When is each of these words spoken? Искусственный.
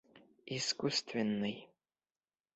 Искусственный. 0.55 1.57